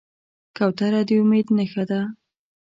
کوتره 0.57 1.01
د 1.07 1.09
امید 1.21 1.47
نښه 1.57 1.83
ده. 1.89 2.01